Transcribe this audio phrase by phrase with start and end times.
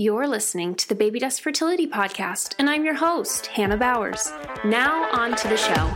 [0.00, 4.32] You're listening to the Baby Dust Fertility Podcast, and I'm your host, Hannah Bowers.
[4.64, 5.92] Now, on to the show.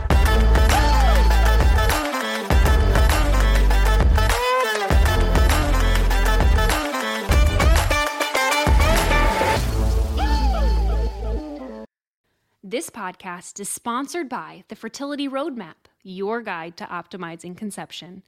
[12.63, 18.21] This podcast is sponsored by the Fertility Roadmap, your guide to optimizing conception.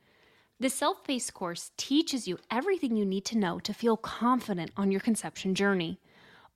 [0.59, 4.91] The self paced course teaches you everything you need to know to feel confident on
[4.91, 5.99] your conception journey.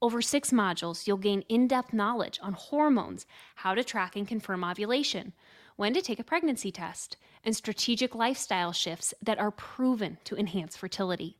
[0.00, 4.64] Over six modules, you'll gain in depth knowledge on hormones, how to track and confirm
[4.64, 5.32] ovulation,
[5.76, 10.76] when to take a pregnancy test, and strategic lifestyle shifts that are proven to enhance
[10.76, 11.36] fertility.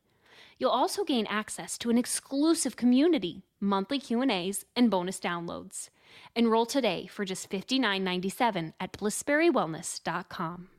[0.57, 5.89] You'll also gain access to an exclusive community, monthly Q&As, and bonus downloads.
[6.33, 10.69] Enroll today for just $59.97 at blissberrywellness.com.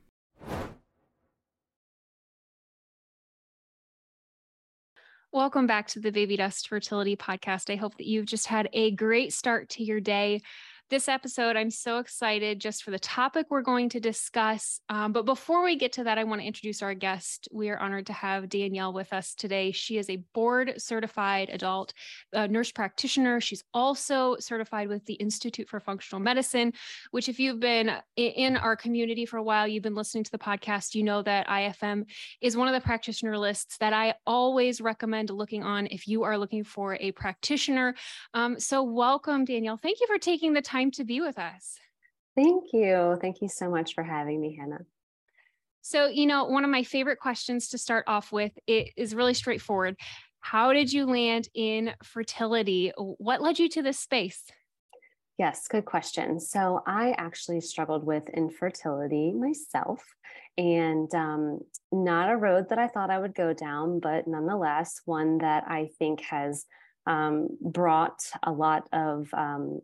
[5.35, 7.69] Welcome back to the Baby Dust Fertility Podcast.
[7.69, 10.41] I hope that you've just had a great start to your day
[10.89, 11.55] this episode.
[11.55, 14.79] I'm so excited just for the topic we're going to discuss.
[14.87, 17.47] Um, but before we get to that, I want to introduce our guest.
[17.51, 19.71] We are honored to have Danielle with us today.
[19.71, 21.93] She is a board certified adult
[22.33, 23.41] uh, nurse practitioner.
[23.41, 26.71] She's also certified with the Institute for Functional Medicine,
[27.09, 30.37] which, if you've been in our community for a while, you've been listening to the
[30.37, 32.05] podcast, you know that IFM
[32.41, 36.37] is one of the practitioner lists that I always recommend looking on if you are
[36.37, 37.95] looking for a practitioner.
[38.35, 39.77] Um, so, welcome, Danielle.
[39.77, 41.77] Thank you for taking the time time to be with us.
[42.35, 43.17] Thank you.
[43.21, 44.85] Thank you so much for having me, Hannah.
[45.81, 49.33] So, you know, one of my favorite questions to start off with it is really
[49.33, 49.95] straightforward.
[50.41, 52.91] How did you land in fertility?
[52.97, 54.43] What led you to this space?
[55.37, 56.39] Yes, good question.
[56.39, 60.01] So, I actually struggled with infertility myself,
[60.57, 61.59] and um,
[61.91, 65.89] not a road that I thought I would go down, but nonetheless, one that I
[65.99, 66.65] think has
[67.05, 69.81] um, brought a lot of um,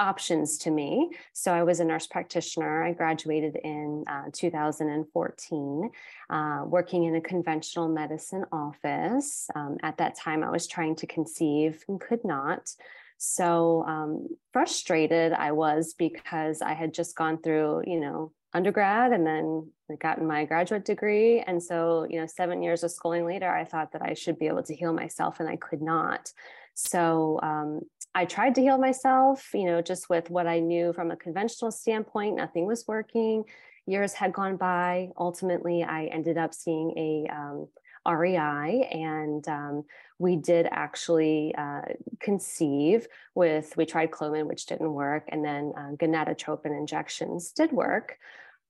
[0.00, 1.10] options to me.
[1.32, 2.84] So I was a nurse practitioner.
[2.84, 5.90] I graduated in uh, 2014,
[6.30, 9.48] uh, working in a conventional medicine office.
[9.54, 12.72] Um, at that time, I was trying to conceive and could not.
[13.18, 19.26] So um, frustrated I was because I had just gone through, you know, undergrad and
[19.26, 21.40] then gotten my graduate degree.
[21.40, 24.46] And so, you know, seven years of schooling later, I thought that I should be
[24.46, 26.32] able to heal myself and I could not.
[26.74, 27.80] So um,
[28.18, 31.70] I tried to heal myself, you know, just with what I knew from a conventional
[31.70, 33.44] standpoint, nothing was working.
[33.86, 35.10] Years had gone by.
[35.16, 37.68] Ultimately, I ended up seeing a um,
[38.04, 39.84] REI, and um,
[40.18, 41.82] we did actually uh,
[42.18, 43.06] conceive
[43.36, 48.18] with, we tried Clomid, which didn't work, and then uh, gonadotropin injections did work.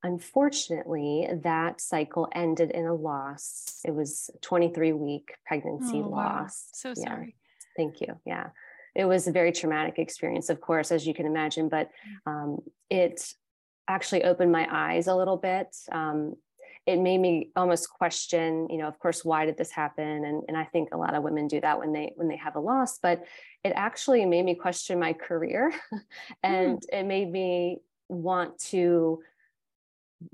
[0.02, 3.80] Unfortunately, that cycle ended in a loss.
[3.82, 6.68] It was a 23 week pregnancy oh, loss.
[6.84, 6.92] Wow.
[6.92, 7.34] So sorry.
[7.78, 8.20] Thank you.
[8.26, 8.48] Yeah.
[8.98, 12.30] It was a very traumatic experience, of course, as you can imagine, but mm.
[12.30, 12.58] um,
[12.90, 13.32] it
[13.88, 15.74] actually opened my eyes a little bit.
[15.90, 16.34] Um,
[16.84, 20.24] it made me almost question, you know, of course, why did this happen?
[20.24, 22.56] And, and I think a lot of women do that when they when they have
[22.56, 23.24] a loss, but
[23.62, 25.72] it actually made me question my career
[26.42, 26.84] and mm.
[26.92, 27.78] it made me
[28.08, 29.20] want to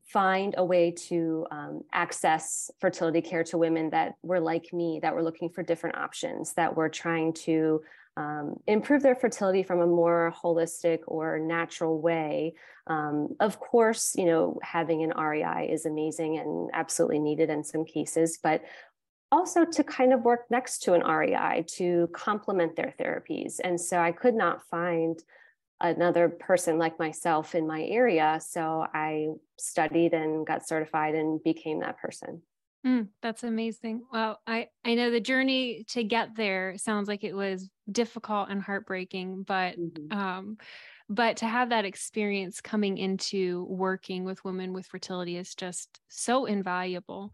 [0.06, 5.14] find a way to um, access fertility care to women that were like me, that
[5.14, 7.82] were looking for different options, that were trying to
[8.16, 12.54] um, improve their fertility from a more holistic or natural way.
[12.86, 17.84] Um, of course, you know, having an REI is amazing and absolutely needed in some
[17.84, 18.62] cases, but
[19.32, 23.58] also to kind of work next to an REI to complement their therapies.
[23.62, 25.18] And so I could not find
[25.88, 28.40] another person like myself in my area.
[28.46, 29.28] So I
[29.58, 32.42] studied and got certified and became that person.
[32.86, 34.02] Mm, that's amazing.
[34.12, 38.62] Well, I I know the journey to get there sounds like it was difficult and
[38.62, 40.18] heartbreaking, but mm-hmm.
[40.18, 40.56] um
[41.08, 46.46] but to have that experience coming into working with women with fertility is just so
[46.46, 47.32] invaluable.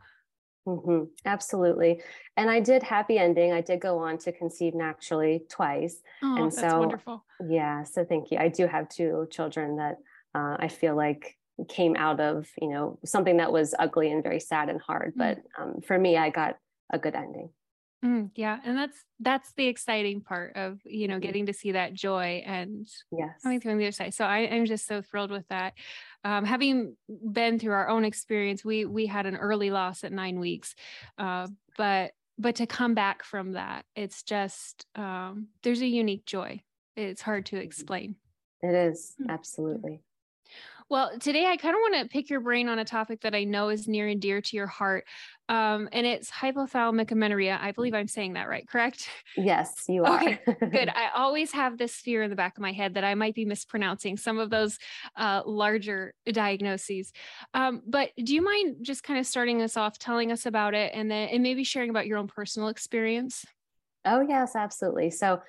[0.66, 1.04] Mm-hmm.
[1.24, 2.02] Absolutely.
[2.36, 3.52] And I did happy ending.
[3.52, 6.02] I did go on to conceive naturally twice.
[6.22, 7.24] Oh, and that's so, wonderful.
[7.48, 7.84] Yeah.
[7.84, 8.38] So thank you.
[8.38, 9.96] I do have two children that
[10.34, 11.36] uh, I feel like
[11.68, 15.14] came out of, you know, something that was ugly and very sad and hard.
[15.14, 15.18] Mm.
[15.18, 16.56] But um, for me, I got
[16.92, 17.50] a good ending.
[18.04, 21.20] Mm, yeah, and that's that's the exciting part of you know mm.
[21.20, 23.42] getting to see that joy and yes.
[23.42, 24.14] coming through on the other side.
[24.14, 25.74] So I, am just so thrilled with that.
[26.24, 26.96] Um, having
[27.32, 30.74] been through our own experience, we we had an early loss at nine weeks,
[31.18, 36.62] uh, but but to come back from that, it's just um, there's a unique joy.
[36.96, 38.16] It's hard to explain.
[38.62, 39.30] It is mm.
[39.30, 40.02] absolutely.
[40.90, 43.44] Well, today I kind of want to pick your brain on a topic that I
[43.44, 45.04] know is near and dear to your heart.
[45.48, 47.56] Um, and it's hypothalamic amenorrhea.
[47.62, 49.08] I believe I'm saying that right, correct?
[49.36, 50.16] Yes, you are.
[50.16, 50.88] Okay, good.
[50.94, 53.44] I always have this fear in the back of my head that I might be
[53.44, 54.78] mispronouncing some of those
[55.14, 57.12] uh, larger diagnoses.
[57.54, 60.90] Um, but do you mind just kind of starting us off, telling us about it,
[60.92, 63.44] and then and maybe sharing about your own personal experience?
[64.04, 65.10] Oh, yes, absolutely.
[65.10, 65.40] So,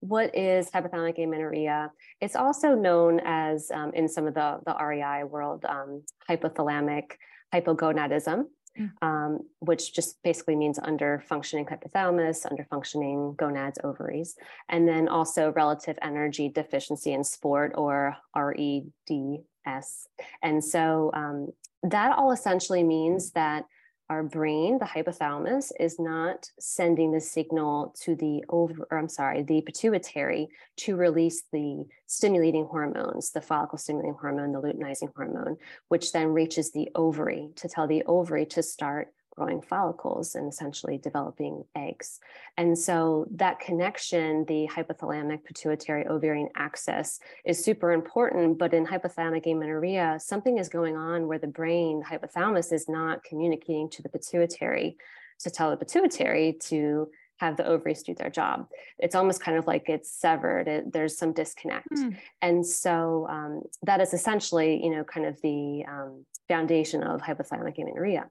[0.00, 1.90] what is hypothalamic amenorrhea?
[2.20, 7.12] It's also known as, um, in some of the, the REI world, um, hypothalamic
[7.52, 8.44] hypogonadism,
[8.78, 8.90] mm.
[9.02, 14.36] um, which just basically means under functioning hypothalamus, under functioning gonads, ovaries,
[14.68, 20.08] and then also relative energy deficiency in sport or REDS.
[20.42, 21.48] And so um,
[21.82, 23.64] that all essentially means that
[24.10, 29.42] our brain, the hypothalamus, is not sending the signal to the over, or I'm sorry,
[29.42, 35.56] the pituitary to release the stimulating hormones, the follicle stimulating hormone, the luteinizing hormone,
[35.88, 40.98] which then reaches the ovary to tell the ovary to start growing follicles and essentially
[40.98, 42.20] developing eggs.
[42.56, 48.58] And so that connection, the hypothalamic pituitary ovarian axis, is super important.
[48.58, 53.24] But in hypothalamic amenorrhea, something is going on where the brain, the hypothalamus, is not
[53.24, 54.96] communicating to the pituitary
[55.40, 57.08] to tell the pituitary to
[57.38, 58.68] have the ovaries do their job.
[58.98, 60.66] It's almost kind of like it's severed.
[60.68, 62.16] It, there's some disconnect, mm.
[62.42, 67.78] and so um, that is essentially, you know, kind of the um, foundation of hypothalamic
[67.78, 68.28] amenorrhea.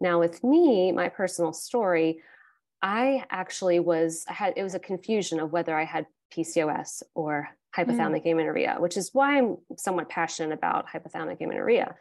[0.00, 2.20] Now, with me, my personal story,
[2.82, 7.48] I actually was I had it was a confusion of whether I had PCOS or
[7.76, 8.32] hypothalamic mm.
[8.32, 11.94] amenorrhea, which is why I'm somewhat passionate about hypothalamic amenorrhea.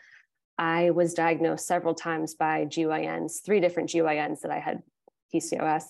[0.57, 4.81] I was diagnosed several times by GYNs, three different GYNs that I had
[5.33, 5.83] PCOS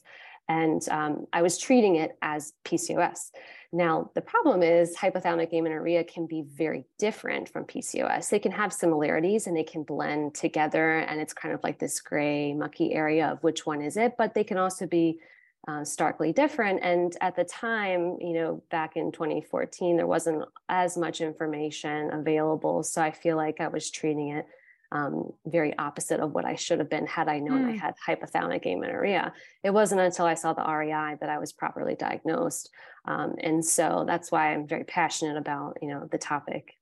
[0.50, 3.32] and um, I was treating it as PCOS.
[3.74, 8.30] Now, the problem is hypothalamic amenorrhea can be very different from PCOS.
[8.30, 12.00] They can have similarities and they can blend together, and it's kind of like this
[12.00, 15.20] gray, mucky area of which one is it, but they can also be
[15.68, 16.80] uh, starkly different.
[16.82, 22.84] And at the time, you know, back in 2014, there wasn't as much information available.
[22.84, 24.48] So I feel like I was treating it
[24.92, 27.74] um, very opposite of what I should have been had I known mm.
[27.74, 29.34] I had hypothalamic amenorrhea.
[29.64, 32.70] It wasn't until I saw the REI that I was properly diagnosed,
[33.06, 36.77] um, and so that's why I'm very passionate about you know the topic.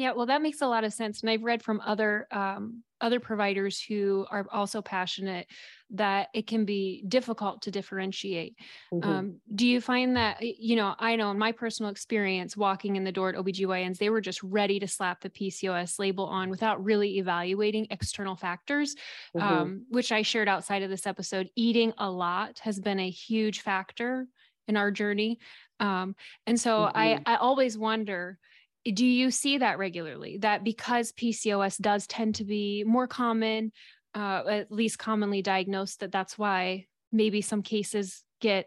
[0.00, 3.20] Yeah, well, that makes a lot of sense, and I've read from other um, other
[3.20, 5.46] providers who are also passionate
[5.90, 8.56] that it can be difficult to differentiate.
[8.94, 9.10] Mm-hmm.
[9.10, 13.04] Um, do you find that, you know, I know in my personal experience walking in
[13.04, 16.82] the door at OBGYNs, they were just ready to slap the PCOS label on without
[16.82, 18.94] really evaluating external factors,
[19.36, 19.46] mm-hmm.
[19.46, 21.50] um, which I shared outside of this episode.
[21.56, 24.26] Eating a lot has been a huge factor
[24.66, 25.40] in our journey.
[25.78, 26.16] Um,
[26.46, 26.98] and so mm-hmm.
[26.98, 28.38] I, I always wonder,
[28.84, 30.38] do you see that regularly?
[30.38, 33.72] That because pcos does tend to be more common
[34.14, 38.66] uh, at least commonly diagnosed that that's why maybe some cases get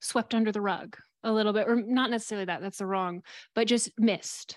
[0.00, 3.22] swept under the rug a little bit or not necessarily that that's the wrong
[3.54, 4.56] but just missed?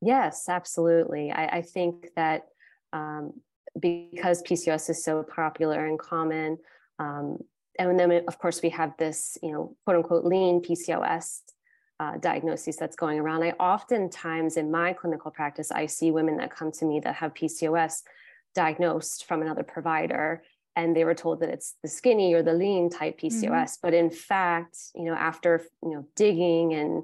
[0.00, 1.32] Yes absolutely.
[1.32, 2.42] I, I think that
[2.92, 3.32] um,
[3.78, 6.58] because pcos is so popular and common
[6.98, 7.38] um,
[7.78, 11.40] and then of course we have this you know quote unquote lean pcos
[12.00, 13.42] uh, diagnosis that's going around.
[13.42, 17.34] I oftentimes in my clinical practice, I see women that come to me that have
[17.34, 18.02] PCOS
[18.54, 20.42] diagnosed from another provider
[20.78, 23.50] and they were told that it's the skinny or the lean type PCOS.
[23.50, 23.80] Mm-hmm.
[23.82, 27.02] But in fact, you know, after you know digging and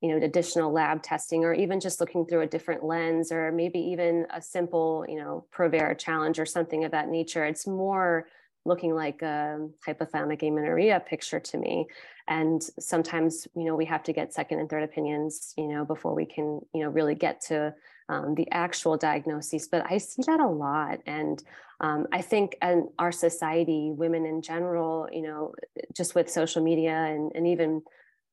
[0.00, 3.80] you know additional lab testing or even just looking through a different lens or maybe
[3.80, 8.28] even a simple you know Provera challenge or something of that nature, it's more
[8.66, 11.86] looking like a hypothalamic amenorrhea picture to me.
[12.28, 16.14] And sometimes you know we have to get second and third opinions you know before
[16.14, 17.74] we can you know really get to
[18.08, 19.68] um, the actual diagnosis.
[19.68, 21.00] But i see that a lot.
[21.06, 21.42] And
[21.80, 25.54] um, i think in our society women in general you know
[25.92, 27.82] just with social media and, and even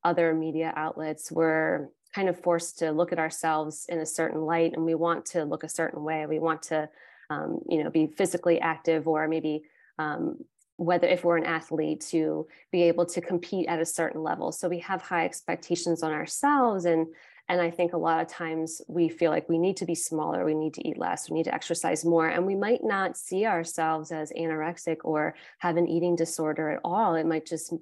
[0.04, 4.74] other media outlets we're kind of forced to look at ourselves in a certain light.
[4.74, 6.26] And we want to look a certain way.
[6.26, 6.90] We want to
[7.30, 9.64] um, you know be physically active or maybe
[10.00, 10.38] um,
[10.78, 14.52] whether if we're an athlete to be able to compete at a certain level.
[14.52, 17.08] So we have high expectations on ourselves and
[17.50, 20.46] and i think a lot of times we feel like we need to be smaller
[20.46, 23.46] we need to eat less we need to exercise more and we might not see
[23.46, 27.16] ourselves as anorexic or have an eating disorder at all.
[27.16, 27.74] It might just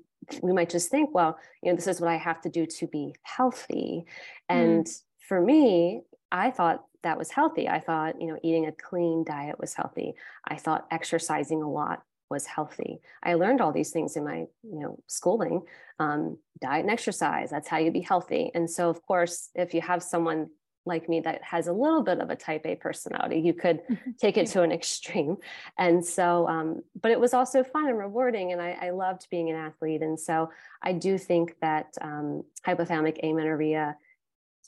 [0.42, 2.88] we might just think well you know this is what i have to do to
[2.88, 4.06] be healthy.
[4.50, 5.02] And mm.
[5.28, 6.02] for me
[6.32, 7.68] i thought that was healthy.
[7.68, 10.14] I thought, you know, eating a clean diet was healthy.
[10.46, 13.02] I thought exercising a lot was healthy.
[13.22, 15.64] I learned all these things in my, you know, schooling,
[16.00, 17.50] um, diet and exercise.
[17.50, 18.52] That's how you be healthy.
[18.56, 20.50] And so, of course, if you have someone
[20.86, 23.40] like me that has a little bit of a type A personality.
[23.40, 23.82] You could
[24.20, 25.38] take it to an extreme.
[25.78, 28.52] And so, um, but it was also fun and rewarding.
[28.52, 30.02] And I, I, loved being an athlete.
[30.02, 30.50] And so
[30.82, 33.96] I do think that um, hypothalamic amenorrhea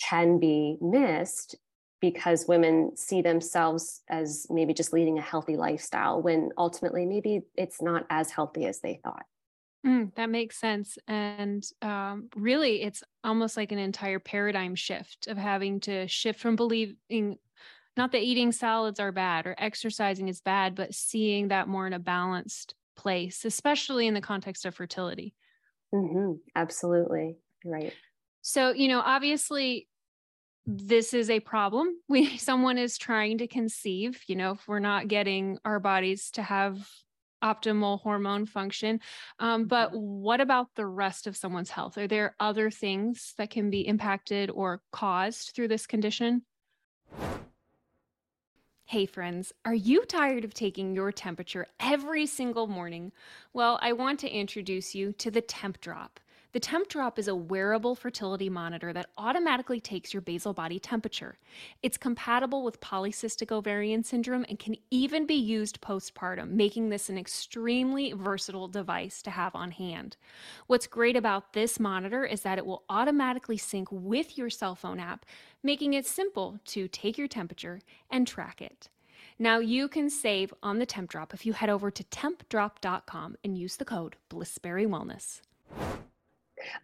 [0.01, 1.55] can be missed
[2.03, 7.81] because women see themselves as maybe just leading a healthy lifestyle when ultimately maybe it's
[7.81, 9.23] not as healthy as they thought.
[9.87, 10.97] Mm, that makes sense.
[11.07, 16.57] And um, really, it's almost like an entire paradigm shift of having to shift from
[16.57, 17.37] believing
[17.95, 21.93] not that eating salads are bad or exercising is bad, but seeing that more in
[21.93, 25.35] a balanced place, especially in the context of fertility.
[25.95, 26.33] Mm-hmm.
[26.53, 27.37] Absolutely.
[27.63, 27.93] Right.
[28.41, 29.87] So, you know, obviously,
[30.65, 31.97] this is a problem.
[32.07, 36.43] We someone is trying to conceive, you know, if we're not getting our bodies to
[36.43, 36.87] have
[37.43, 39.01] optimal hormone function.
[39.39, 39.97] Um, but mm-hmm.
[39.97, 41.97] what about the rest of someone's health?
[41.97, 46.43] Are there other things that can be impacted or caused through this condition?
[48.85, 53.11] Hey, friends, are you tired of taking your temperature every single morning?
[53.51, 56.19] Well, I want to introduce you to the Tempdrop.
[56.53, 61.39] The Tempdrop is a wearable fertility monitor that automatically takes your basal body temperature.
[61.81, 67.17] It's compatible with polycystic ovarian syndrome and can even be used postpartum, making this an
[67.17, 70.15] extremely versatile device to have on hand.
[70.67, 74.99] What's great about this monitor is that it will automatically sync with your cell phone
[74.99, 75.25] app,
[75.63, 77.81] making it simple to take your temperature
[78.11, 78.89] and track it.
[79.39, 83.77] Now you can save on the Tempdrop if you head over to tempdrop.com and use
[83.77, 85.41] the code Blissberry Wellness.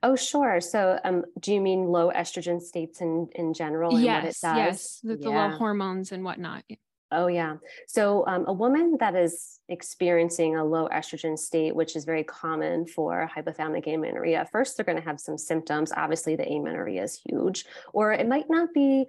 [0.04, 0.62] Oh, sure.
[0.62, 4.38] So, um, do you mean low estrogen states in in general and yes, what it
[4.42, 4.58] does?
[4.58, 5.48] Yes, the, the yeah.
[5.48, 6.64] low hormones and whatnot.
[7.12, 7.56] Oh, yeah.
[7.88, 12.86] So, um, a woman that is experiencing a low estrogen state, which is very common
[12.86, 15.92] for hypothalamic amenorrhea, first they're going to have some symptoms.
[15.96, 19.08] Obviously, the amenorrhea is huge, or it might not be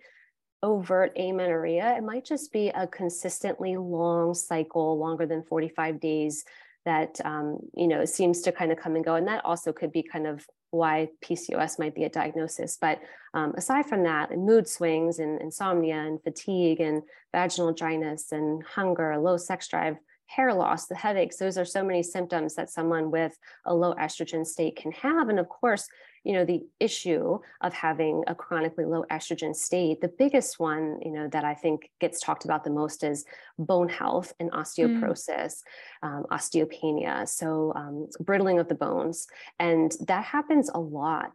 [0.63, 1.95] overt amenorrhea.
[1.97, 6.45] It might just be a consistently long cycle, longer than 45 days
[6.85, 9.93] that um, you know seems to kind of come and go and that also could
[9.93, 12.79] be kind of why pcos might be a diagnosis.
[12.81, 13.01] But
[13.35, 19.17] um, aside from that mood swings and insomnia and fatigue and vaginal dryness and hunger
[19.19, 19.97] low sex drive
[20.31, 24.47] hair loss the headaches those are so many symptoms that someone with a low estrogen
[24.47, 25.89] state can have and of course
[26.23, 31.11] you know the issue of having a chronically low estrogen state the biggest one you
[31.11, 33.25] know that i think gets talked about the most is
[33.59, 34.57] bone health and mm.
[34.57, 35.63] osteoporosis
[36.05, 36.09] mm.
[36.09, 39.27] um, osteopenia so um, brittling of the bones
[39.59, 41.33] and that happens a lot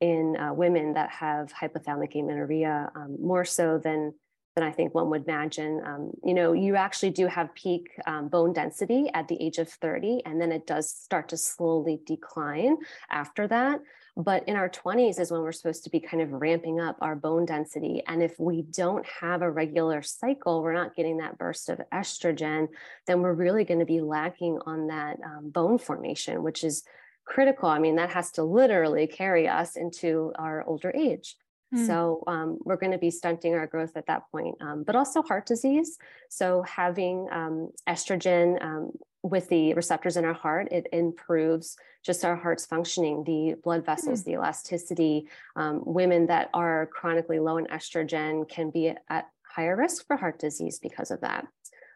[0.00, 4.12] in uh, women that have hypothalamic amenorrhea um, more so than
[4.54, 5.82] than I think one would imagine.
[5.84, 9.68] Um, you know, you actually do have peak um, bone density at the age of
[9.68, 12.76] 30, and then it does start to slowly decline
[13.10, 13.80] after that.
[14.16, 17.16] But in our 20s is when we're supposed to be kind of ramping up our
[17.16, 18.00] bone density.
[18.06, 22.68] And if we don't have a regular cycle, we're not getting that burst of estrogen,
[23.08, 26.84] then we're really going to be lacking on that um, bone formation, which is
[27.24, 27.68] critical.
[27.68, 31.36] I mean, that has to literally carry us into our older age.
[31.74, 31.86] Hmm.
[31.86, 35.22] So um, we're going to be stunting our growth at that point, um, but also
[35.22, 35.98] heart disease.
[36.28, 42.36] So having um, estrogen um, with the receptors in our heart, it improves just our
[42.36, 44.24] heart's functioning, the blood vessels, mm.
[44.26, 45.26] the elasticity.
[45.56, 50.38] Um, women that are chronically low in estrogen can be at higher risk for heart
[50.38, 51.46] disease because of that.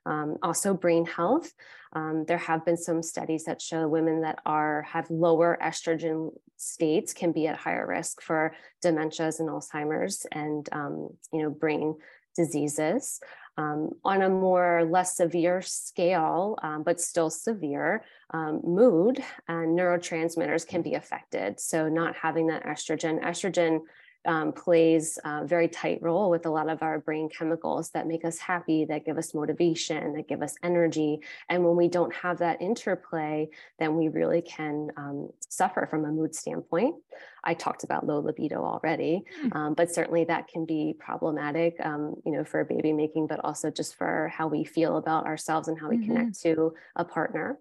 [0.08, 1.52] Um, also, brain health.
[1.92, 7.12] Um, there have been some studies that show women that are have lower estrogen states
[7.14, 11.96] can be at higher risk for dementias and Alzheimer's and um, you know brain
[12.34, 13.20] diseases.
[13.56, 20.64] Um, on a more less severe scale, um, but still severe, um, mood and neurotransmitters
[20.64, 21.58] can be affected.
[21.58, 23.80] So, not having that estrogen, estrogen
[24.26, 28.24] um, plays a very tight role with a lot of our brain chemicals that make
[28.24, 31.20] us happy, that give us motivation, that give us energy.
[31.48, 33.48] And when we don't have that interplay,
[33.78, 36.96] then we really can um, suffer from a mood standpoint.
[37.44, 39.54] I talked about low libido already, mm.
[39.54, 43.70] um, but certainly that can be problematic, um, you know, for baby making, but also
[43.70, 46.14] just for how we feel about ourselves and how we mm-hmm.
[46.14, 47.58] connect to a partner.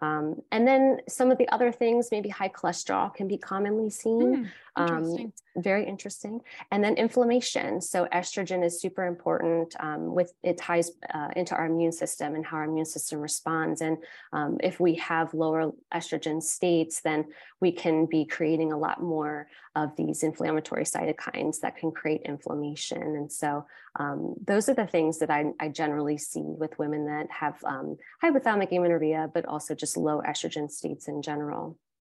[0.00, 4.46] Um, and then some of the other things, maybe high cholesterol can be commonly seen.
[4.46, 6.40] Mm, um, very interesting.
[6.70, 7.80] And then inflammation.
[7.80, 12.46] So estrogen is super important um, with it ties uh, into our immune system and
[12.46, 13.80] how our immune system responds.
[13.80, 13.98] And
[14.32, 17.24] um, if we have lower estrogen states, then
[17.60, 23.02] we can be creating a lot more of these inflammatory cytokines that can create inflammation.
[23.02, 23.66] And so
[23.98, 27.96] um, those are the things that I, I, generally see with women that have um,
[28.22, 31.76] hypothalamic amenorrhea, but also just low estrogen states in general.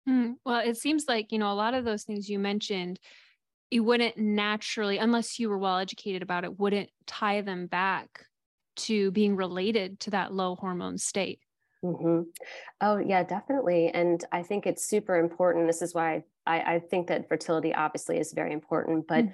[0.08, 3.00] Mm, well, it seems like, you know, a lot of those things you mentioned
[3.72, 8.26] you wouldn't naturally, unless you were well educated about it, wouldn't tie them back
[8.76, 11.40] to being related to that low hormone state.
[11.84, 12.22] Mm-hmm.
[12.82, 13.90] Oh, yeah, definitely.
[13.90, 15.68] And I think it's super important.
[15.68, 19.34] This is why I, I think that fertility obviously is very important, but mm.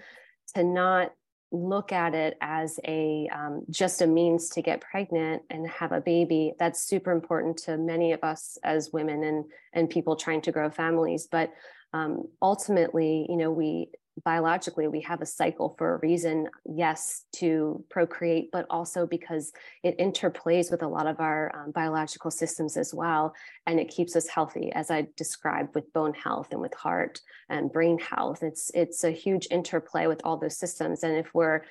[0.56, 1.12] to not
[1.51, 6.01] look at it as a um, just a means to get pregnant and have a
[6.01, 10.51] baby that's super important to many of us as women and and people trying to
[10.51, 11.51] grow families but
[11.94, 13.89] um, ultimately you know we
[14.24, 19.51] biologically we have a cycle for a reason yes to procreate but also because
[19.84, 23.34] it interplays with a lot of our um, biological systems as well
[23.67, 27.19] and it keeps us healthy as i described with bone health and with heart
[27.50, 28.43] and brain health.
[28.43, 31.62] It's it's a huge interplay with all those systems and if we're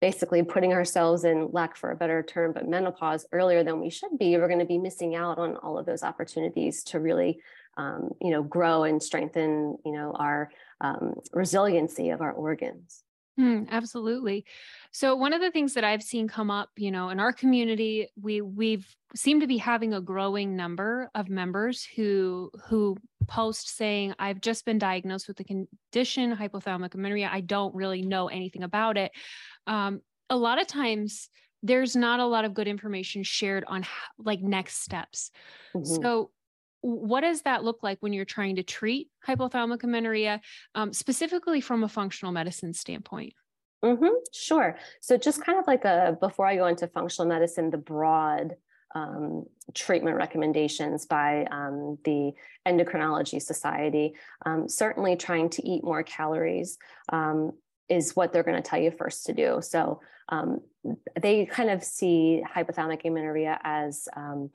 [0.00, 4.18] basically putting ourselves in lack for a better term but menopause earlier than we should
[4.18, 7.40] be we're going to be missing out on all of those opportunities to really
[7.76, 10.50] um, you know grow and strengthen you know our
[10.80, 13.04] um, resiliency of our organs.
[13.38, 14.44] Mm, absolutely.
[14.92, 18.08] So one of the things that I've seen come up, you know, in our community,
[18.20, 24.14] we we've seem to be having a growing number of members who who post saying,
[24.20, 27.28] "I've just been diagnosed with the condition hypothalamic amenorrhea.
[27.32, 29.10] I don't really know anything about it."
[29.66, 30.00] Um,
[30.30, 31.28] a lot of times,
[31.64, 35.32] there's not a lot of good information shared on how, like next steps.
[35.74, 36.02] Mm-hmm.
[36.02, 36.30] So
[36.84, 40.42] what does that look like when you're trying to treat hypothalamic amenorrhea,
[40.74, 43.32] um, specifically from a functional medicine standpoint?
[43.82, 44.76] Mm-hmm, sure.
[45.00, 48.56] So, just kind of like a before I go into functional medicine, the broad
[48.94, 52.32] um, treatment recommendations by um, the
[52.68, 54.12] Endocrinology Society.
[54.44, 56.76] Um, certainly, trying to eat more calories
[57.10, 57.52] um,
[57.88, 59.60] is what they're going to tell you first to do.
[59.62, 60.60] So, um,
[61.18, 64.50] they kind of see hypothalamic amenorrhea as um,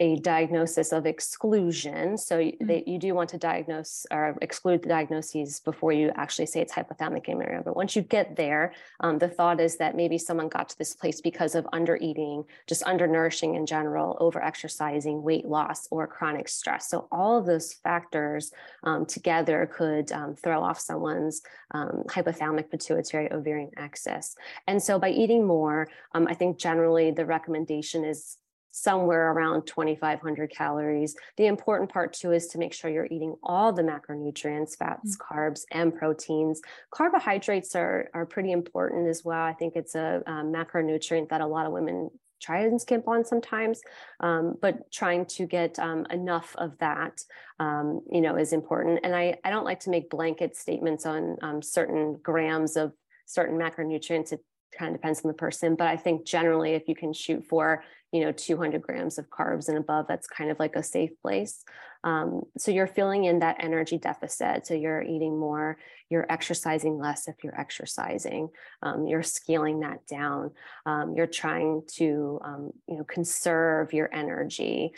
[0.00, 2.16] a diagnosis of exclusion.
[2.16, 2.66] So mm-hmm.
[2.66, 6.72] they, you do want to diagnose or exclude the diagnoses before you actually say it's
[6.72, 7.62] hypothalamic amenorrhea.
[7.62, 10.94] But once you get there, um, the thought is that maybe someone got to this
[10.94, 16.88] place because of undereating, just undernourishing in general, overexercising, weight loss, or chronic stress.
[16.88, 18.52] So all of those factors
[18.82, 21.42] um, together could um, throw off someone's
[21.72, 24.34] um, hypothalamic pituitary ovarian axis.
[24.66, 28.38] And so by eating more, um, I think generally the recommendation is
[28.70, 31.14] somewhere around 2,500 calories.
[31.36, 35.38] The important part too is to make sure you're eating all the macronutrients, fats, mm-hmm.
[35.38, 36.60] carbs, and proteins.
[36.90, 39.42] Carbohydrates are, are pretty important as well.
[39.42, 43.24] I think it's a, a macronutrient that a lot of women try and skimp on
[43.24, 43.82] sometimes,
[44.20, 47.22] um, but trying to get um, enough of that,
[47.58, 49.00] um, you know, is important.
[49.02, 52.92] And I, I don't like to make blanket statements on um, certain grams of
[53.26, 54.32] certain macronutrients.
[54.32, 54.40] It
[54.76, 57.82] kind of depends on the person, but I think generally if you can shoot for
[58.12, 61.64] you know 200 grams of carbs and above that's kind of like a safe place.
[62.02, 65.76] Um, so you're filling in that energy deficit so you're eating more
[66.08, 68.48] you're exercising less if you're exercising
[68.82, 70.52] um, you're scaling that down
[70.86, 74.92] um, you're trying to um, you know conserve your energy.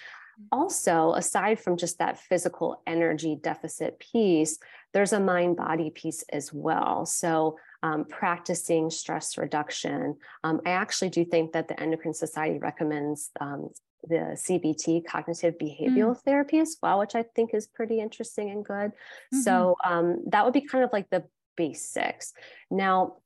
[0.51, 4.59] Also aside from just that physical energy deficit piece
[4.93, 7.07] there's a mind body piece as well.
[7.07, 10.17] So um, practicing stress reduction.
[10.45, 13.71] Um, I actually do think that the Endocrine Society recommends um,
[14.05, 16.23] the CBT, cognitive behavioral mm.
[16.23, 18.91] therapy, as well, which I think is pretty interesting and good.
[18.93, 19.41] Mm-hmm.
[19.41, 21.25] So um, that would be kind of like the
[21.57, 22.33] basics.
[22.71, 23.17] Now,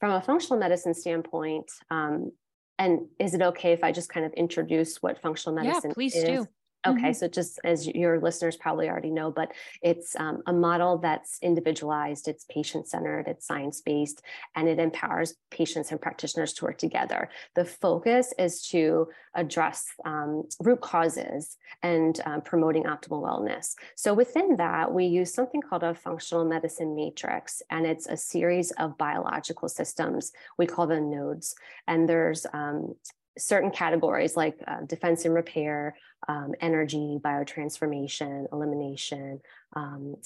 [0.00, 2.32] from a functional medicine standpoint, um,
[2.78, 6.14] and is it okay if I just kind of introduce what functional medicine yeah, please
[6.14, 6.24] is?
[6.24, 6.48] do.
[6.86, 7.12] Okay, mm-hmm.
[7.12, 12.28] so just as your listeners probably already know, but it's um, a model that's individualized,
[12.28, 14.22] it's patient centered, it's science based,
[14.54, 17.28] and it empowers patients and practitioners to work together.
[17.54, 23.74] The focus is to address um, root causes and um, promoting optimal wellness.
[23.96, 28.70] So within that, we use something called a functional medicine matrix, and it's a series
[28.72, 30.32] of biological systems.
[30.56, 31.54] We call them nodes,
[31.88, 32.94] and there's um,
[33.38, 35.96] certain categories like uh, defense and repair,
[36.28, 39.40] um, energy, biotransformation, elimination,
[39.74, 40.16] um,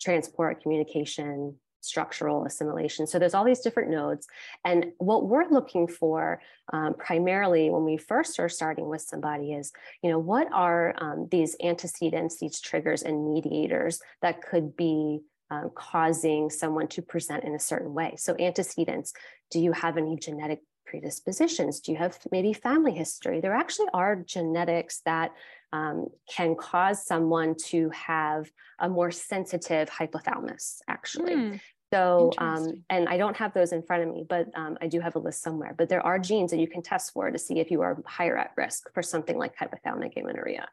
[0.00, 3.06] transport, communication, structural assimilation.
[3.06, 4.26] So there's all these different nodes.
[4.64, 6.40] And what we're looking for
[6.72, 11.28] um, primarily when we first are starting with somebody is, you know, what are um,
[11.30, 17.54] these antecedents, these triggers and mediators that could be um, causing someone to present in
[17.54, 18.14] a certain way.
[18.16, 19.12] So antecedents,
[19.50, 21.80] do you have any genetic predispositions?
[21.80, 23.40] Do you have maybe family history?
[23.40, 25.32] There actually are genetics that
[25.72, 31.34] um, can cause someone to have a more sensitive hypothalamus, actually.
[31.34, 31.60] Mm.
[31.92, 35.00] So, um, and I don't have those in front of me, but um, I do
[35.00, 35.74] have a list somewhere.
[35.78, 38.36] But there are genes that you can test for to see if you are higher
[38.36, 40.66] at risk for something like hypothalamic amenorrhea.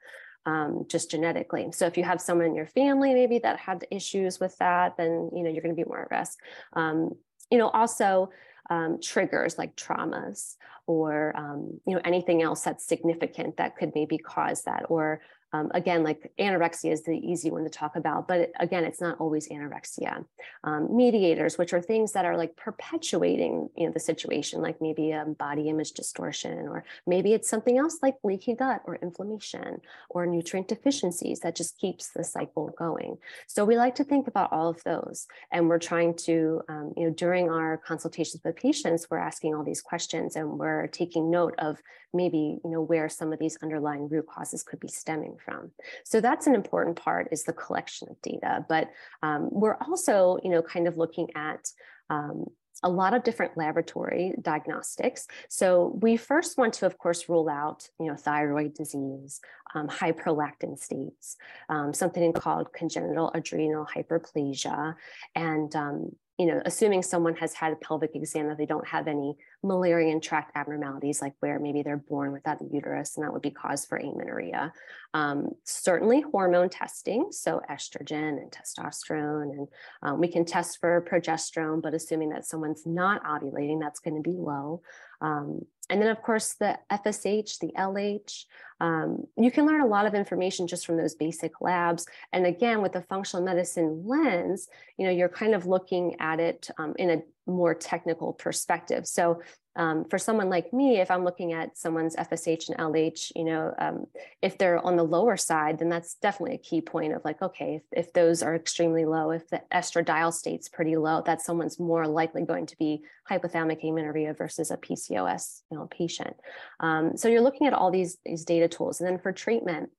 [0.45, 1.71] um, just genetically.
[1.71, 5.29] So if you have someone in your family maybe that had issues with that, then
[5.33, 6.39] you know you're going to be more at risk.
[6.73, 7.11] Um,
[7.49, 8.29] you know, also
[8.69, 10.55] um, triggers like traumas
[10.87, 15.21] or um, you know anything else that's significant that could maybe cause that or
[15.53, 19.19] um, again, like anorexia is the easy one to talk about, but again, it's not
[19.19, 20.25] always anorexia.
[20.63, 25.11] Um, mediators, which are things that are like perpetuating you know, the situation, like maybe
[25.11, 30.25] a body image distortion, or maybe it's something else like leaky gut or inflammation or
[30.25, 33.17] nutrient deficiencies that just keeps the cycle going.
[33.47, 35.27] So we like to think about all of those.
[35.51, 39.63] And we're trying to, um, you know, during our consultations with patients, we're asking all
[39.63, 41.79] these questions and we're taking note of
[42.13, 45.71] maybe, you know, where some of these underlying root causes could be stemming from.
[46.03, 48.65] So that's an important part is the collection of data.
[48.69, 48.89] But
[49.21, 51.67] um, we're also, you know, kind of looking at
[52.09, 52.45] um,
[52.83, 55.27] a lot of different laboratory diagnostics.
[55.47, 59.39] So we first want to, of course, rule out, you know, thyroid disease,
[59.73, 61.37] um, high prolactin states,
[61.69, 64.95] um, something called congenital adrenal hyperplasia,
[65.35, 69.07] and um, you know, assuming someone has had a pelvic exam that they don't have
[69.07, 73.41] any Mullerian tract abnormalities, like where maybe they're born without a uterus, and that would
[73.41, 74.73] be cause for amenorrhea.
[75.13, 79.67] Um, certainly, hormone testing, so estrogen and testosterone, and
[80.01, 84.29] um, we can test for progesterone, but assuming that someone's not ovulating, that's going to
[84.29, 84.81] be low.
[85.21, 88.45] Um, and then, of course, the FSH, the LH.
[88.79, 92.05] Um, you can learn a lot of information just from those basic labs.
[92.31, 96.69] And again, with the functional medicine lens, you know, you're kind of looking at it
[96.77, 99.07] um, in a more technical perspective.
[99.07, 99.41] So
[99.75, 103.73] um, for someone like me, if I'm looking at someone's FSH and LH, you know,
[103.79, 104.05] um,
[104.41, 107.75] if they're on the lower side, then that's definitely a key point of like, okay,
[107.75, 112.07] if, if those are extremely low, if the estradiol state's pretty low, that someone's more
[112.07, 116.35] likely going to be hypothalamic amenorrhea versus a PCOS you know, patient.
[116.79, 119.01] Um, so you're looking at all these, these data tools.
[119.01, 119.89] And then for treatment,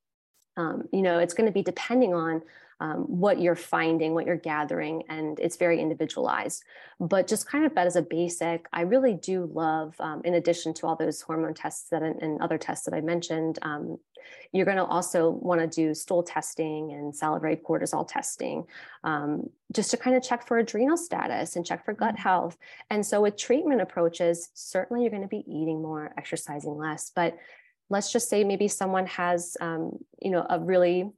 [0.56, 2.42] um, you know, it's going to be depending on
[2.84, 6.62] um, what you're finding, what you're gathering, and it's very individualized.
[7.00, 10.74] But just kind of that as a basic, I really do love, um, in addition
[10.74, 13.98] to all those hormone tests that and other tests that I mentioned, um,
[14.52, 18.66] you're going to also want to do stool testing and salivary cortisol testing,
[19.02, 22.22] um, just to kind of check for adrenal status and check for gut mm-hmm.
[22.22, 22.58] health.
[22.90, 27.34] And so with treatment approaches, certainly you're going to be eating more, exercising less, but
[27.90, 31.10] let's just say maybe someone has um, you know a really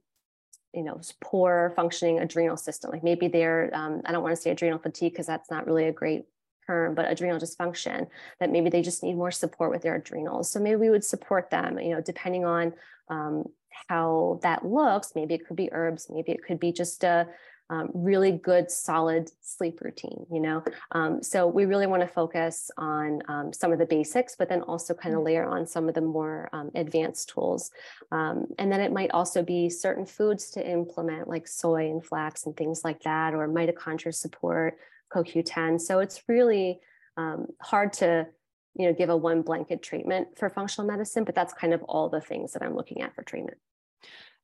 [0.73, 2.91] you know poor functioning adrenal system.
[2.91, 5.85] Like maybe they're um, i don't want to say adrenal fatigue because that's not really
[5.85, 6.25] a great
[6.65, 8.07] term but adrenal dysfunction
[8.39, 10.51] that maybe they just need more support with their adrenals.
[10.51, 12.73] So maybe we would support them you know depending on
[13.09, 13.45] um,
[13.89, 15.13] how that looks.
[15.15, 17.27] Maybe it could be herbs maybe it could be just a
[17.69, 20.63] um, really good solid sleep routine you know?
[20.91, 24.61] Um, so we really want to focus on um, some of the basics but then
[24.61, 25.25] also kind of mm.
[25.25, 27.71] layer on some of the more um, advanced tools.
[28.11, 32.45] Um, and then it might also be certain foods to implement like soy and flax
[32.45, 34.77] and things like that or mitochondria support
[35.13, 36.79] coq10 so it's really
[37.17, 38.27] um, hard to
[38.75, 42.09] you know give a one blanket treatment for functional medicine but that's kind of all
[42.09, 43.57] the things that i'm looking at for treatment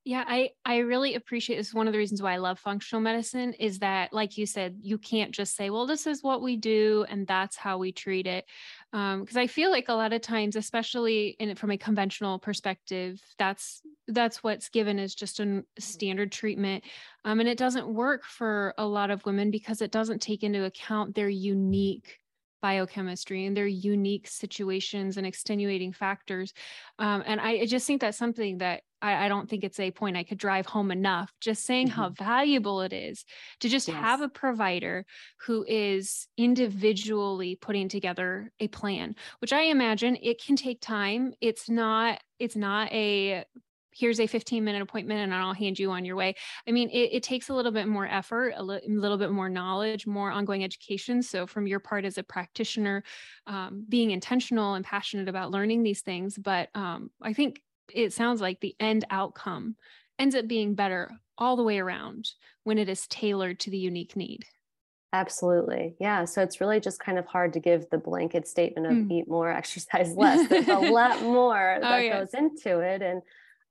[0.05, 1.73] yeah, I I really appreciate this.
[1.73, 4.97] One of the reasons why I love functional medicine is that, like you said, you
[4.97, 8.45] can't just say, "Well, this is what we do, and that's how we treat it,"
[8.91, 13.21] because um, I feel like a lot of times, especially in from a conventional perspective,
[13.37, 16.83] that's that's what's given as just a standard treatment,
[17.23, 20.65] um, and it doesn't work for a lot of women because it doesn't take into
[20.65, 22.19] account their unique
[22.63, 26.53] biochemistry and their unique situations and extenuating factors.
[26.97, 29.91] Um, and I, I, just think that's something that I, I, don't think it's a
[29.91, 31.31] point I could drive home enough.
[31.41, 31.99] Just saying mm-hmm.
[31.99, 33.25] how valuable it is
[33.59, 33.97] to just yes.
[33.97, 35.05] have a provider
[35.45, 41.33] who is individually putting together a plan, which I imagine it can take time.
[41.41, 43.43] It's not, it's not a
[43.95, 46.35] here's a 15 minute appointment and I'll hand you on your way.
[46.67, 49.49] I mean, it, it takes a little bit more effort, a li- little bit more
[49.49, 51.21] knowledge, more ongoing education.
[51.21, 53.03] So, from your part as a practitioner,
[53.47, 56.37] um, being intentional and passionate about learning these things.
[56.37, 57.61] But um, I think
[57.93, 59.75] it sounds like the end outcome
[60.19, 62.29] ends up being better all the way around
[62.63, 64.45] when it is tailored to the unique need.
[65.11, 65.95] Absolutely.
[65.99, 66.25] Yeah.
[66.25, 69.11] So it's really just kind of hard to give the blanket statement of mm.
[69.11, 70.47] eat more, exercise less.
[70.49, 72.31] There's a lot more oh, that yes.
[72.31, 73.01] goes into it.
[73.01, 73.21] And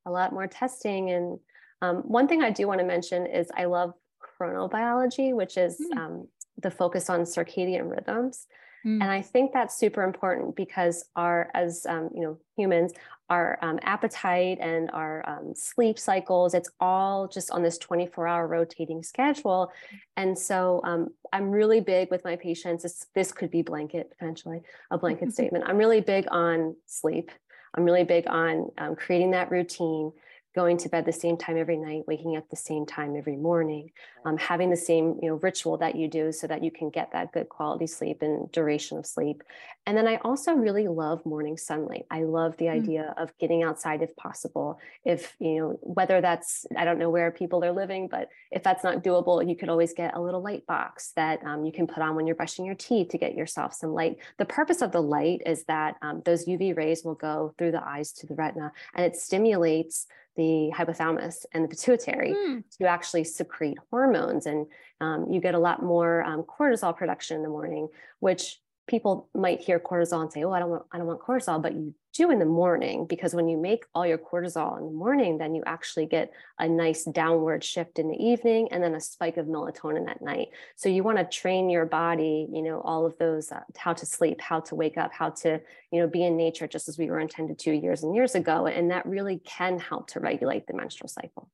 [0.07, 1.11] a lot more testing.
[1.11, 1.39] And
[1.81, 3.95] um, one thing I do want to mention is I love
[4.41, 5.99] chronobiology, which is mm.
[5.99, 6.29] um,
[6.61, 8.47] the focus on circadian rhythms.
[8.87, 9.01] Mm.
[9.03, 12.93] And I think that's super important because our, as um, you know, humans,
[13.33, 18.47] our um, appetite and our um, sleep cycles, it's all just on this 24 hour
[18.47, 19.73] rotating schedule.
[20.17, 22.83] And so um, I'm really big with my patients.
[22.83, 25.65] This, this could be blanket, potentially a blanket statement.
[25.67, 27.31] I'm really big on sleep
[27.75, 30.13] I'm really big on um, creating that routine,
[30.55, 33.91] going to bed the same time every night, waking up the same time every morning,
[34.25, 37.13] um, having the same you know ritual that you do so that you can get
[37.13, 39.43] that good quality sleep and duration of sleep.
[39.87, 42.07] And then I also really love morning sunlight.
[42.11, 42.73] I love the mm.
[42.73, 44.79] idea of getting outside if possible.
[45.05, 48.85] If you know whether that's I don't know where people are living, but if that's
[48.85, 52.03] not doable, you could always get a little light box that um, you can put
[52.03, 54.19] on when you're brushing your teeth to get yourself some light.
[54.39, 57.85] The purpose of the light is that um, those UV rays will go through the
[57.85, 60.07] eyes to the retina and it stimulates
[60.37, 62.65] the hypothalamus and the pituitary mm.
[62.79, 64.47] to actually secrete hormones.
[64.47, 64.67] And
[65.01, 67.89] um, you get a lot more um, cortisol production in the morning,
[68.21, 71.63] which people might hear cortisol and say, "Oh, I don't want I don't want cortisol,"
[71.63, 74.93] but you do in the morning because when you make all your cortisol in the
[74.93, 79.01] morning, then you actually get a nice downward shift in the evening and then a
[79.01, 80.49] spike of melatonin at night.
[80.77, 84.05] So you want to train your body, you know, all of those uh, how to
[84.05, 87.09] sleep, how to wake up, how to, you know, be in nature just as we
[87.09, 90.75] were intended to years and years ago, and that really can help to regulate the
[90.75, 91.49] menstrual cycle.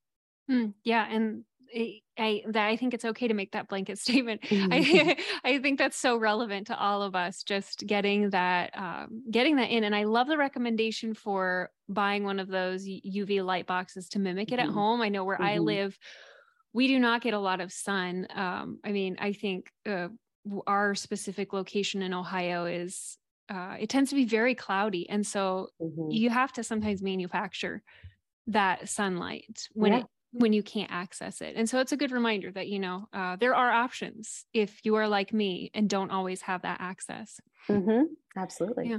[0.50, 4.42] Mm, yeah, and I that I think it's okay to make that blanket statement.
[4.42, 4.72] Mm-hmm.
[4.72, 7.42] I I think that's so relevant to all of us.
[7.42, 12.38] Just getting that um, getting that in, and I love the recommendation for buying one
[12.40, 14.68] of those UV light boxes to mimic it mm-hmm.
[14.68, 15.00] at home.
[15.00, 15.44] I know where mm-hmm.
[15.44, 15.98] I live,
[16.72, 18.26] we do not get a lot of sun.
[18.34, 20.08] Um, I mean, I think uh,
[20.66, 23.16] our specific location in Ohio is
[23.48, 26.10] uh, it tends to be very cloudy, and so mm-hmm.
[26.10, 27.82] you have to sometimes manufacture
[28.48, 29.98] that sunlight when yeah.
[30.00, 31.54] it when you can't access it.
[31.56, 34.96] And so it's a good reminder that, you know, uh, there are options if you
[34.96, 37.40] are like me and don't always have that access.
[37.68, 38.04] Mm-hmm.
[38.36, 38.90] Absolutely.
[38.90, 38.98] Yeah.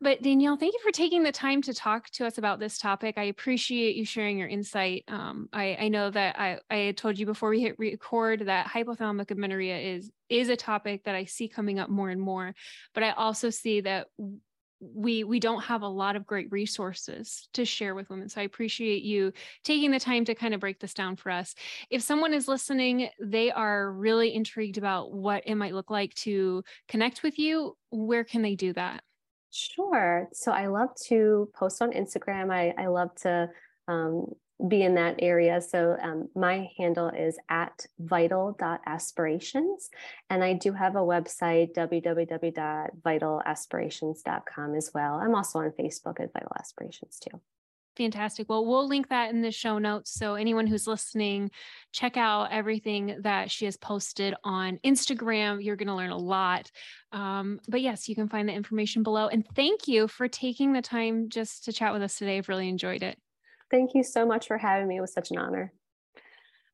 [0.00, 3.18] But Danielle, thank you for taking the time to talk to us about this topic.
[3.18, 5.04] I appreciate you sharing your insight.
[5.08, 9.30] Um, I, I, know that I, I told you before we hit record that hypothalamic
[9.30, 12.54] amenorrhea is is a topic that I see coming up more and more.
[12.94, 14.06] But I also see that
[14.92, 18.28] we we don't have a lot of great resources to share with women.
[18.28, 21.54] So i appreciate you taking the time to kind of break this down for us.
[21.90, 26.62] If someone is listening they are really intrigued about what it might look like to
[26.88, 29.02] connect with you where can they do that?
[29.50, 30.28] Sure.
[30.32, 32.52] So i love to post on instagram.
[32.52, 33.48] I, I love to
[33.86, 34.26] um,
[34.68, 35.60] be in that area.
[35.60, 39.90] So um, my handle is at vital.aspirations.
[40.30, 45.14] And I do have a website, www.vitalaspirations.com as well.
[45.14, 47.38] I'm also on Facebook at Vital Aspirations too.
[47.96, 48.48] Fantastic.
[48.48, 50.12] Well, we'll link that in the show notes.
[50.12, 51.52] So, anyone who's listening,
[51.92, 55.62] check out everything that she has posted on Instagram.
[55.62, 56.72] You're going to learn a lot.
[57.12, 59.28] Um, but yes, you can find the information below.
[59.28, 62.38] And thank you for taking the time just to chat with us today.
[62.38, 63.16] I've really enjoyed it.
[63.74, 64.98] Thank you so much for having me.
[64.98, 65.72] It was such an honor.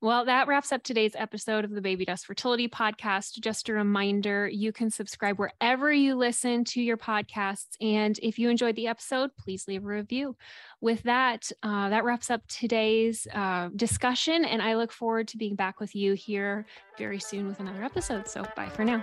[0.02, 3.40] Well, that wraps up today's episode of the Baby Dust Fertility Podcast.
[3.40, 7.68] Just a reminder you can subscribe wherever you listen to your podcasts.
[7.80, 10.36] And if you enjoyed the episode, please leave a review.
[10.82, 14.44] With that, uh, that wraps up today's uh, discussion.
[14.44, 16.66] And I look forward to being back with you here
[16.98, 18.28] very soon with another episode.
[18.28, 19.02] So bye for now.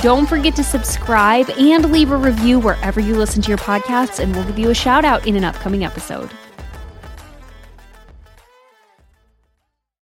[0.00, 4.34] Don't forget to subscribe and leave a review wherever you listen to your podcasts, and
[4.34, 6.30] we'll give you a shout out in an upcoming episode.